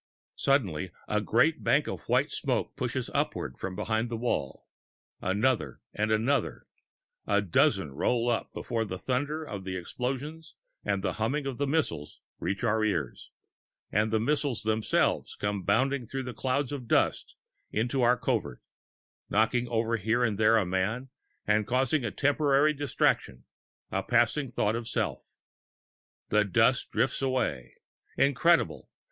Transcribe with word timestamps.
Suddenly 0.33 0.89
a 1.07 1.21
great 1.21 1.63
bank 1.63 1.85
of 1.87 2.09
white 2.09 2.31
smoke 2.31 2.75
pushes 2.75 3.11
upward 3.13 3.59
from 3.59 3.75
behind 3.75 4.09
the 4.09 4.17
wall. 4.17 4.67
Another 5.21 5.79
and 5.93 6.11
another 6.11 6.65
a 7.27 7.39
dozen 7.39 7.91
roll 7.91 8.27
up 8.27 8.51
before 8.51 8.83
the 8.83 8.97
thunder 8.97 9.43
of 9.43 9.63
the 9.63 9.77
explosions 9.77 10.55
and 10.83 11.03
the 11.03 11.13
humming 11.21 11.45
of 11.45 11.59
the 11.59 11.67
missiles 11.67 12.19
reach 12.39 12.63
our 12.63 12.83
ears, 12.83 13.29
and 13.91 14.09
the 14.09 14.19
missiles 14.19 14.63
themselves 14.63 15.35
come 15.35 15.61
bounding 15.61 16.07
through 16.07 16.33
clouds 16.33 16.71
of 16.71 16.87
dust 16.87 17.35
into 17.71 18.01
our 18.01 18.17
covert, 18.17 18.59
knocking 19.29 19.67
over 19.67 19.97
here 19.97 20.23
and 20.23 20.39
there 20.39 20.57
a 20.57 20.65
man 20.65 21.09
and 21.45 21.67
causing 21.67 22.03
a 22.03 22.09
temporary 22.09 22.73
distraction, 22.73 23.43
a 23.91 24.01
passing 24.01 24.47
thought 24.49 24.75
of 24.75 24.87
self. 24.87 25.35
The 26.29 26.43
dust 26.43 26.89
drifts 26.89 27.21
away. 27.21 27.75
Incredible! 28.17 28.89